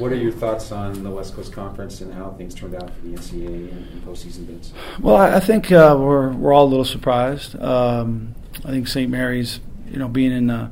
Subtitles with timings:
[0.00, 3.02] What are your thoughts on the West Coast Conference and how things turned out for
[3.02, 4.72] the NCAA and, and postseason bids?
[4.98, 7.54] Well, I, I think uh, we're we're all a little surprised.
[7.60, 8.34] Um,
[8.64, 9.10] I think St.
[9.10, 9.60] Mary's,
[9.90, 10.70] you know, being in the,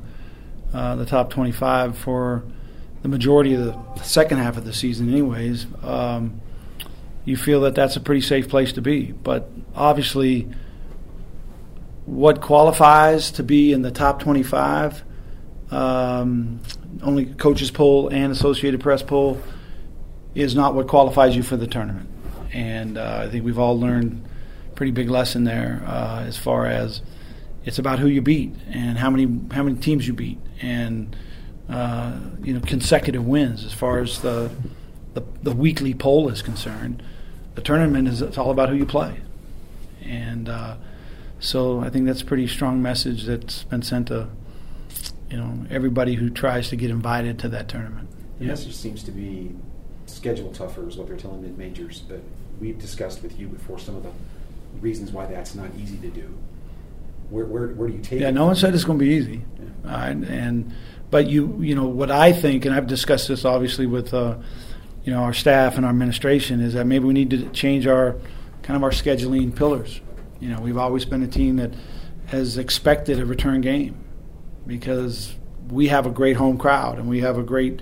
[0.73, 2.43] uh, the top 25 for
[3.03, 5.67] the majority of the second half of the season, anyways.
[5.83, 6.41] Um,
[7.23, 10.47] you feel that that's a pretty safe place to be, but obviously,
[12.07, 15.03] what qualifies to be in the top 25
[15.71, 16.59] um,
[17.03, 19.41] only coaches poll and Associated Press poll
[20.35, 22.09] is not what qualifies you for the tournament.
[22.51, 24.25] And uh, I think we've all learned
[24.71, 27.01] a pretty big lesson there uh, as far as
[27.65, 31.15] it's about who you beat and how many how many teams you beat and
[31.69, 34.49] uh, you know consecutive wins as far as the,
[35.13, 37.03] the, the weekly poll is concerned.
[37.55, 39.19] The tournament is it's all about who you play,
[40.01, 40.77] and uh,
[41.39, 44.29] so I think that's a pretty strong message that's been sent to
[45.29, 48.09] you know everybody who tries to get invited to that tournament.
[48.39, 49.55] The message seems to be
[50.05, 52.21] schedule tougher is what they're telling mid majors, but
[52.59, 54.11] we've discussed with you before some of the
[54.81, 56.37] reasons why that's not easy to do.
[57.29, 58.21] Where, where, where do you take?
[58.21, 59.43] Yeah, it no one said it's going to be easy,
[59.85, 59.93] Yeah.
[59.93, 60.73] uh, and, and
[61.11, 64.37] but you you know what I think, and I've discussed this obviously with uh,
[65.03, 68.15] you know our staff and our administration is that maybe we need to change our
[68.63, 70.01] kind of our scheduling pillars.
[70.39, 71.73] You know, we've always been a team that
[72.27, 73.97] has expected a return game
[74.69, 75.35] because
[75.69, 77.81] we have a great home crowd and we have a great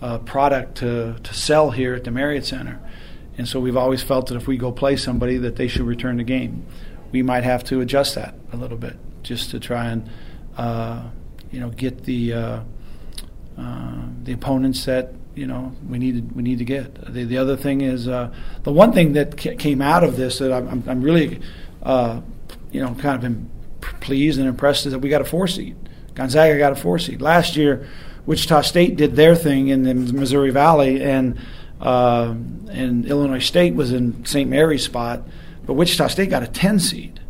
[0.00, 2.78] uh, product to, to sell here at the Marriott Center.
[3.38, 6.18] And so we've always felt that if we go play somebody, that they should return
[6.18, 6.66] the game.
[7.12, 10.08] We might have to adjust that a little bit just to try and
[10.56, 11.02] uh,
[11.50, 12.60] you know get the uh,
[13.58, 17.12] uh, the opponents that you know we need we need to get.
[17.12, 20.38] The, the other thing is uh, the one thing that ca- came out of this
[20.38, 21.40] that I'm, I'm, I'm really
[21.82, 22.20] uh,
[22.70, 25.76] you know kind of pleased and impressed is that we got a four seed.
[26.16, 27.86] Gonzaga got a four seed last year.
[28.24, 31.38] Wichita State did their thing in the Missouri Valley, and
[31.80, 32.34] uh,
[32.70, 34.50] and Illinois State was in St.
[34.50, 35.22] Mary's spot,
[35.64, 37.20] but Wichita State got a ten seed,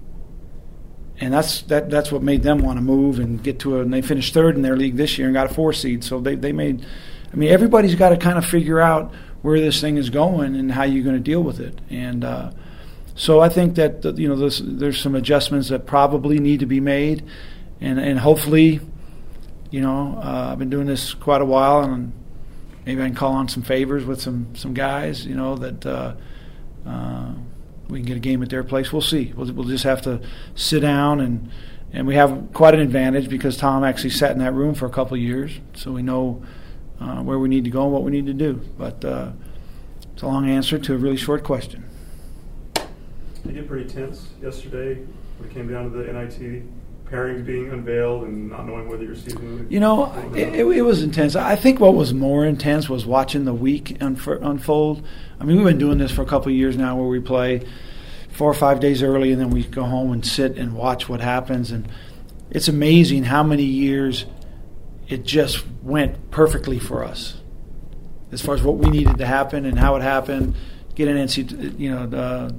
[1.18, 3.80] and that's that that's what made them want to move and get to a.
[3.82, 6.02] And they finished third in their league this year and got a four seed.
[6.02, 6.86] So they they made.
[7.32, 10.72] I mean, everybody's got to kind of figure out where this thing is going and
[10.72, 12.24] how you're going to deal with it, and.
[12.24, 12.52] Uh,
[13.18, 16.80] so I think that you know there's, there's some adjustments that probably need to be
[16.80, 17.24] made,
[17.80, 18.80] and and hopefully,
[19.70, 22.12] you know, uh, I've been doing this quite a while, and
[22.84, 26.14] maybe I can call on some favors with some some guys, you know, that uh,
[26.86, 27.32] uh,
[27.88, 28.92] we can get a game at their place.
[28.92, 29.32] We'll see.
[29.36, 30.20] We'll, we'll just have to
[30.54, 31.50] sit down and
[31.92, 34.90] and we have quite an advantage because Tom actually sat in that room for a
[34.90, 36.42] couple years, so we know
[37.00, 38.60] uh, where we need to go and what we need to do.
[38.76, 39.32] But uh,
[40.12, 41.84] it's a long answer to a really short question.
[42.74, 42.86] Did
[43.46, 45.02] it get pretty tense yesterday
[45.38, 46.64] when it came down to the NIT
[47.10, 51.36] pairings being unveiled and not knowing whether your season You know, it, it, was intense.
[51.36, 55.06] I think what was more intense was watching the week unf- unfold.
[55.40, 57.62] I mean, we've been doing this for a couple of years now, where we play
[58.30, 61.20] four or five days early, and then we go home and sit and watch what
[61.20, 61.70] happens.
[61.70, 61.88] And
[62.50, 64.26] it's amazing how many years
[65.08, 67.40] it just went perfectly for us,
[68.32, 70.56] as far as what we needed to happen and how it happened.
[70.96, 72.54] Get an NC, you know, the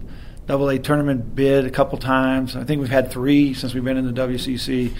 [0.48, 2.56] double A tournament bid a couple times.
[2.56, 4.94] I think we've had three since we've been in the WCC.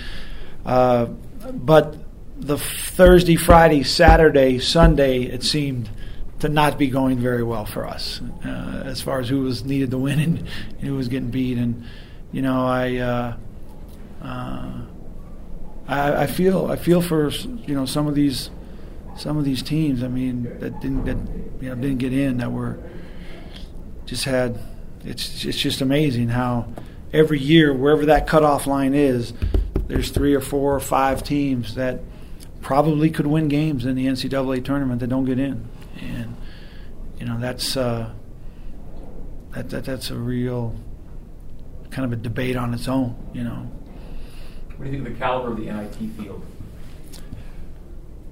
[0.66, 1.06] Uh,
[1.54, 1.96] but
[2.38, 5.90] the Thursday, Friday, Saturday, Sunday, it seemed
[6.40, 9.90] to not be going very well for us uh, as far as who was needed
[9.92, 10.48] to win and,
[10.82, 11.58] who was getting beat.
[11.58, 11.86] And
[12.34, 13.38] you know, I, uh,
[14.22, 14.82] uh,
[15.88, 18.50] I I feel I feel for you know some of these
[19.16, 20.04] some of these teams.
[20.04, 21.18] I mean that didn't that
[21.64, 22.78] you know didn't get in that were
[24.06, 24.60] just had
[25.08, 26.68] it's it's just amazing how
[27.14, 29.34] every year wherever that cutoff line is,
[29.88, 32.02] there's three or four or five teams that
[32.62, 35.66] probably could win games in the NCAA tournament that don't get in,
[36.02, 36.36] and
[37.20, 38.12] you know that's uh,
[39.52, 40.76] that, that that's a real
[41.90, 43.16] kind of a debate on its own.
[43.34, 43.72] You know.
[44.76, 46.46] What do you think of the caliber of the NIT field?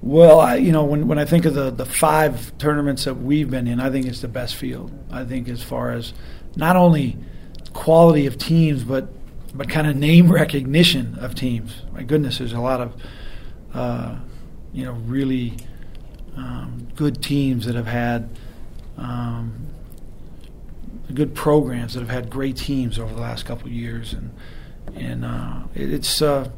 [0.02, 3.50] Well, I, you know, when, when I think of the, the five tournaments that we've
[3.50, 4.92] been in, I think it's the best field.
[5.10, 6.12] I think as far as
[6.56, 7.16] not only
[7.72, 9.08] quality of teams, but
[9.54, 11.82] but kind of name recognition of teams.
[11.92, 13.02] My goodness, there's a lot of
[13.74, 14.16] uh,
[14.72, 15.54] you know really
[16.36, 18.28] um, good teams that have had
[18.96, 19.68] um,
[21.12, 24.34] good programs that have had great teams over the last couple of years, and
[24.94, 26.22] and uh, it, it's.
[26.22, 26.50] Uh,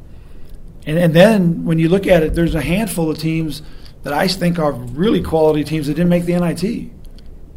[0.86, 3.60] and, and then when you look at it, there's a handful of teams
[4.04, 6.90] that I think are really quality teams that didn't make the NIT.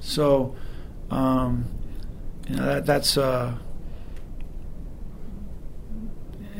[0.01, 0.55] So,
[1.09, 1.65] um,
[2.51, 3.53] you know, that, that's uh,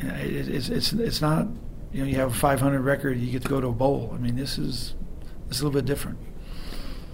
[0.00, 1.46] it, it's it's it's not
[1.92, 4.10] you know you have a 500 record, you get to go to a bowl.
[4.14, 4.94] I mean, this is
[5.48, 6.18] this a little bit different.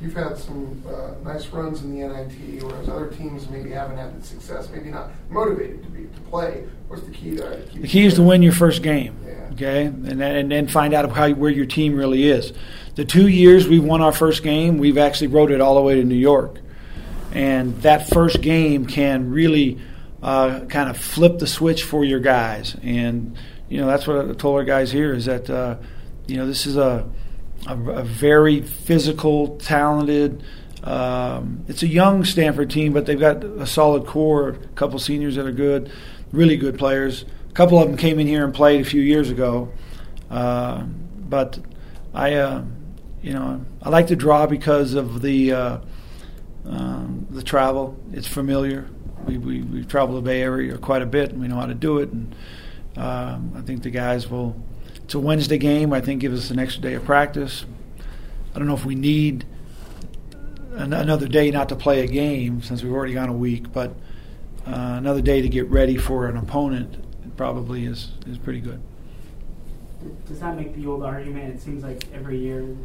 [0.00, 4.20] you've had some uh, nice runs in the NIT, whereas other teams maybe haven't had
[4.20, 6.64] the success, maybe not motivated to be to play.
[6.86, 9.50] What's the key to keep The key is to win your first game, Yeah.
[9.54, 12.52] okay, and and then find out how where your team really is.
[12.94, 15.94] The two years we won our first game, we've actually rode it all the way
[15.96, 16.60] to New York,
[17.32, 19.78] and that first game can really
[20.22, 22.76] uh, kind of flip the switch for your guys.
[22.82, 23.36] And
[23.68, 25.76] you know that's what I told our guys here is that uh,
[26.26, 27.08] you know this is a
[27.66, 30.42] a, a very physical, talented.
[30.84, 34.50] Um, it's a young Stanford team, but they've got a solid core.
[34.50, 35.90] A couple seniors that are good,
[36.32, 37.24] really good players.
[37.50, 39.70] A couple of them came in here and played a few years ago.
[40.30, 41.58] Uh, but
[42.14, 42.64] I, uh,
[43.22, 45.78] you know, I like to draw because of the uh,
[46.64, 47.96] um, the travel.
[48.12, 48.88] It's familiar.
[49.26, 51.74] We, we we travel the Bay Area quite a bit, and we know how to
[51.74, 52.10] do it.
[52.10, 52.34] And
[52.96, 54.56] um, I think the guys will.
[55.04, 55.92] It's a Wednesday game.
[55.92, 57.64] I think gives us an extra day of practice.
[58.54, 59.46] I don't know if we need
[60.74, 63.90] an, another day not to play a game since we've already gone a week, but
[64.66, 67.04] uh, another day to get ready for an opponent
[67.36, 68.80] probably is is pretty good.
[70.26, 71.54] Does that make the old argument?
[71.54, 72.76] It seems like every year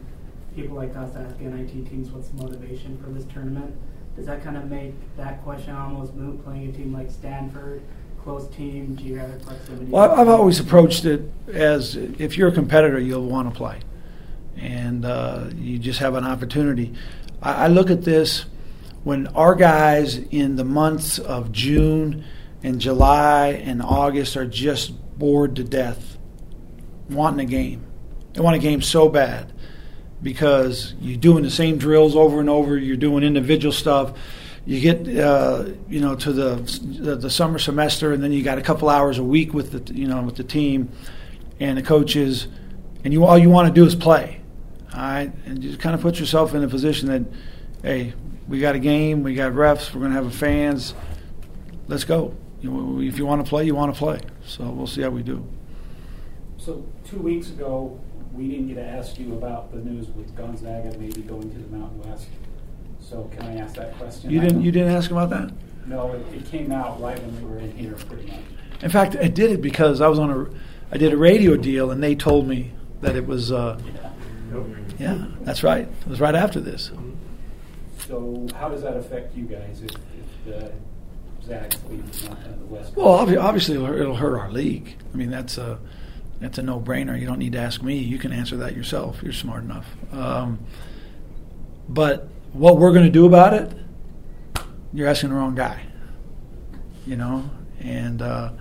[0.56, 3.76] people like us ask NIT teams what's the motivation for this tournament.
[4.16, 7.82] Does that kind of make that question almost moot playing a team like Stanford,
[8.24, 9.86] close team, geographic proximity?
[9.86, 13.80] Well, I've always approached it as if you're a competitor, you'll want to play,
[14.56, 16.94] and uh, you just have an opportunity.
[17.42, 18.46] I, I look at this
[19.04, 22.24] when our guys in the months of June
[22.62, 26.18] and July and August are just bored to death,
[27.10, 27.86] wanting a game.
[28.34, 29.52] They want a game so bad
[30.24, 32.78] because you're doing the same drills over and over.
[32.78, 34.18] You're doing individual stuff.
[34.66, 36.56] You get uh, you know to the,
[37.02, 39.94] the the summer semester, and then you got a couple hours a week with the
[39.94, 40.90] you know with the team
[41.60, 42.48] and the coaches,
[43.04, 44.40] and you all you want to do is play.
[44.94, 47.24] All right, and just kind of put yourself in a position that,
[47.82, 48.14] hey,
[48.48, 50.94] we got a game, we got refs, we're going to have a fans.
[51.88, 52.36] Let's go.
[52.62, 54.22] You know, if you want to play, you want to play.
[54.46, 55.46] So we'll see how we do.
[56.58, 58.00] So two weeks ago,
[58.34, 61.78] we didn't get to ask you about the news with Gonzaga maybe going to the
[61.78, 62.28] Mountain West.
[63.00, 64.30] So can I ask that question?
[64.32, 65.52] You didn't you didn't ask about that?
[65.86, 68.40] No, it, it came out right when we were in here, pretty much.
[68.82, 70.48] In fact, I did it because I was on a
[70.94, 72.72] I did a radio deal, and they told me
[73.02, 73.52] that it was.
[73.52, 73.80] Uh,
[74.52, 74.68] Nope.
[75.00, 75.88] yeah, that's right.
[75.88, 76.92] It was right after this.
[78.08, 80.72] So how does that affect you guys if, if uh, the
[81.48, 82.96] Zags leave uh, the West?
[82.96, 84.96] Well, obvi- obviously, it'll it'll hurt our league.
[85.14, 85.80] I mean, that's a
[86.44, 87.18] that's a no brainer.
[87.20, 87.98] You don't need to ask me.
[87.98, 89.24] You can answer that yourself.
[89.24, 89.88] You're smart enough.
[90.12, 90.60] Um,
[91.88, 93.72] but what we're going to do about it,
[94.92, 95.86] you're asking the wrong guy.
[97.06, 97.50] You know,
[97.80, 98.52] and uh,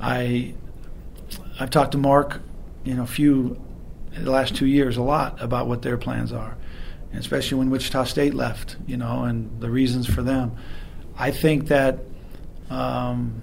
[0.00, 0.54] I
[1.58, 2.40] I've talked to Mark,
[2.84, 3.60] you know, a few
[4.12, 6.56] the last two years a lot about what their plans are,
[7.10, 10.56] and especially when Wichita State left, you know, and the reasons for them.
[11.18, 11.98] I think that
[12.70, 13.42] um,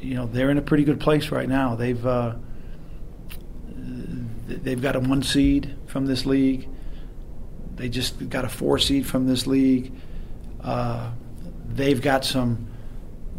[0.00, 1.74] you know they're in a pretty good place right now.
[1.74, 2.34] They've uh,
[4.46, 6.68] they've got a one seed from this league.
[7.76, 9.92] They just got a four seed from this league.
[10.62, 11.10] Uh,
[11.68, 12.68] they've got some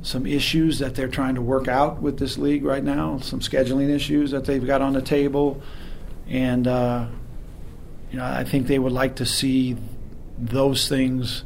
[0.04, 3.18] some issues that they're trying to work out with this league right now.
[3.20, 5.62] Some scheduling issues that they've got on the table,
[6.28, 7.08] and uh,
[8.12, 9.76] you know I think they would like to see
[10.38, 11.44] those things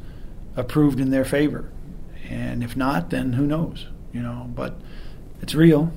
[0.55, 1.71] approved in their favor.
[2.29, 3.87] And if not, then who knows?
[4.13, 4.79] You know, but
[5.41, 5.91] it's real,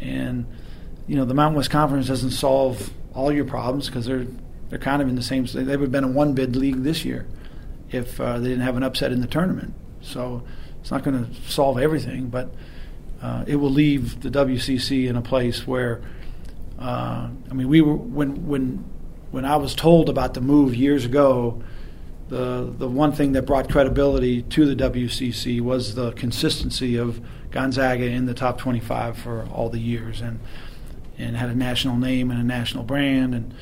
[0.00, 0.46] and
[1.06, 4.26] you know the Mountain West Conference doesn't solve all your problems because they're
[4.68, 5.44] they're kind of in the same.
[5.46, 7.26] They would have been a one bid league this year
[7.90, 9.74] if uh, they didn't have an upset in the tournament.
[10.00, 10.44] So
[10.80, 12.54] it's not going to solve everything, but
[13.20, 16.00] uh, it will leave the WCC in a place where.
[16.78, 18.84] Uh, I mean, we were when when
[19.30, 21.62] when I was told about the move years ago.
[22.28, 28.04] The the one thing that brought credibility to the WCC was the consistency of Gonzaga
[28.04, 30.38] in the top 25 for all the years, and
[31.20, 33.54] and had a national name and a national brand, and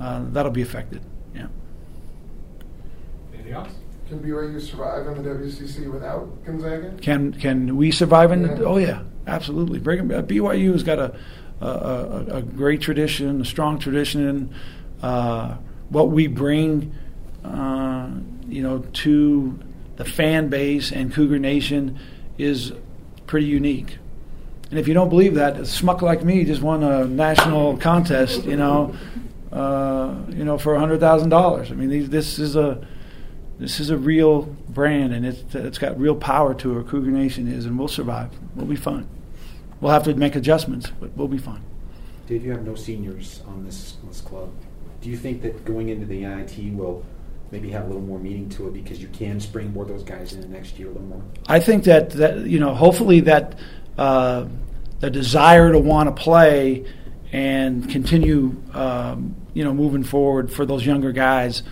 [0.00, 1.02] uh, that'll be affected.
[1.34, 1.46] Yeah.
[3.34, 3.72] Anything else?
[4.08, 6.92] Can BYU survive in the WCC without Gonzaga?
[7.00, 8.42] Can can we survive in?
[8.42, 8.58] Yeah.
[8.64, 9.78] Oh yeah, absolutely.
[9.78, 11.16] Brigham, uh, BYU has got a
[11.60, 14.54] a, a a great tradition, a strong tradition.
[15.00, 15.56] Uh,
[15.88, 16.94] what we bring,
[17.44, 18.10] uh,
[18.48, 19.58] you know, to
[19.96, 21.98] the fan base and Cougar Nation
[22.38, 22.72] is
[23.26, 23.98] pretty unique.
[24.72, 28.44] And if you don't believe that, a smuck like me just won a national contest,
[28.44, 28.96] you know,
[29.52, 31.70] uh, you know, for hundred thousand dollars.
[31.70, 32.82] I mean, these, this is a
[33.58, 36.88] this is a real brand, and it's it's got real power to it.
[36.88, 38.30] Cougar Nation is, and we'll survive.
[38.54, 39.06] We'll be fine.
[39.82, 41.62] We'll have to make adjustments, but we'll be fine.
[42.26, 44.54] Dave, you have no seniors on this, this club.
[45.02, 47.04] Do you think that going into the NIT will
[47.52, 50.40] maybe have a little more meaning to it because you can springboard those guys in
[50.40, 51.22] the next year a little more?
[51.46, 53.58] I think that, that you know, hopefully that
[53.98, 54.46] uh,
[55.00, 56.86] the desire to want to play
[57.30, 61.62] and continue, um, you know, moving forward for those younger guys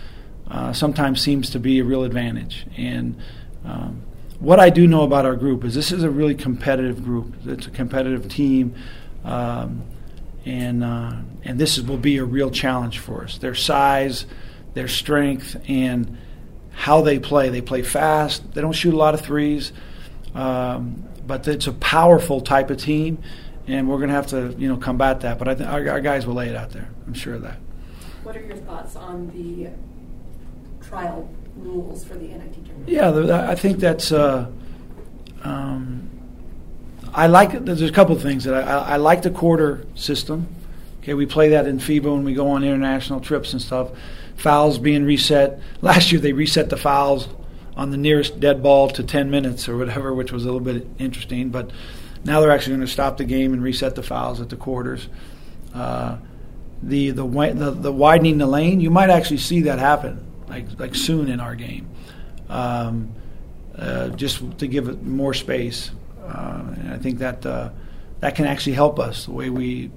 [0.50, 2.66] uh, sometimes seems to be a real advantage.
[2.76, 3.18] And
[3.64, 4.02] um,
[4.38, 7.34] what I do know about our group is this is a really competitive group.
[7.46, 8.74] It's a competitive team,
[9.24, 9.84] um,
[10.44, 11.12] and uh,
[11.44, 13.38] and this is, will be a real challenge for us.
[13.38, 14.26] Their size,
[14.74, 16.18] their strength, and
[16.72, 17.48] how they play.
[17.48, 18.54] They play fast.
[18.54, 19.72] They don't shoot a lot of threes,
[20.34, 23.22] um, but it's a powerful type of team,
[23.66, 25.38] and we're going to have to you know combat that.
[25.38, 26.88] But I think our, our guys will lay it out there.
[27.06, 27.58] I'm sure of that.
[28.22, 29.70] What are your thoughts on the
[30.86, 32.88] trial rules for the NIT tournament?
[32.88, 34.12] Yeah, the, I think that's.
[34.12, 34.50] Uh,
[35.42, 36.08] um,
[37.12, 37.64] I like.
[37.64, 40.46] There's a couple of things that I, I, I like the quarter system.
[41.00, 43.90] Okay, we play that in FIBA when we go on international trips and stuff.
[44.36, 45.60] Fouls being reset.
[45.80, 47.28] Last year they reset the fouls
[47.76, 50.86] on the nearest dead ball to 10 minutes or whatever, which was a little bit
[50.98, 51.48] interesting.
[51.48, 51.70] But
[52.24, 55.08] now they're actually going to stop the game and reset the fouls at the quarters.
[55.74, 56.18] Uh,
[56.82, 60.94] the, the the the widening the lane, you might actually see that happen like like
[60.94, 61.88] soon in our game,
[62.48, 63.12] um,
[63.76, 65.90] uh, just to give it more space.
[66.26, 67.70] Uh, and I think that uh,
[68.20, 69.90] that can actually help us the way we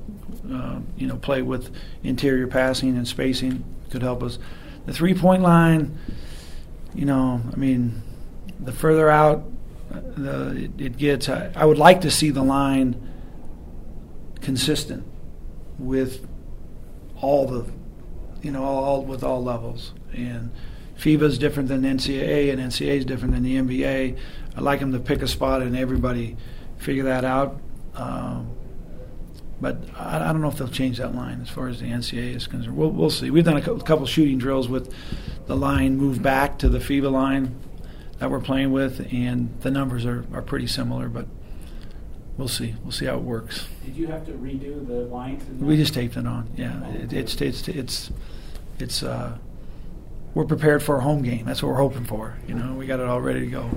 [0.51, 1.73] uh, you know play with
[2.03, 4.39] interior passing and spacing could help us.
[4.85, 5.97] The three point line,
[6.93, 8.01] you know, I mean,
[8.59, 9.45] the further out
[9.93, 13.11] uh, the, it, it gets, I, I would like to see the line
[14.41, 15.05] consistent
[15.77, 16.27] with
[17.21, 17.71] all the,
[18.41, 19.93] you know, all with all levels.
[20.11, 20.51] And
[20.97, 24.17] FIBA is different than NCAA, and NCAA is different than the NBA.
[24.55, 26.35] I'd like them to pick a spot and everybody
[26.77, 27.59] figure that out.
[27.95, 28.49] Um,
[29.61, 32.35] but I, I, don't know if they'll change that line as far as the NCAA
[32.35, 32.75] is concerned.
[32.75, 33.29] We'll, we'll see.
[33.29, 34.93] We've done a couple shooting drills with
[35.45, 37.55] the line move back to the FIBA line
[38.19, 41.27] that we're playing with, and the numbers are, are pretty similar, but
[42.37, 42.75] we'll see.
[42.83, 43.67] We'll see how it works.
[43.85, 45.43] Did you have to redo the lines?
[45.61, 46.49] We just taped it on.
[46.55, 48.11] Yeah, it, it's it's it's
[48.79, 49.03] it's.
[49.03, 49.37] Uh,
[50.33, 51.45] we're prepared for a home game.
[51.45, 52.35] That's what we're hoping for.
[52.47, 53.69] You know, we got it all ready to go.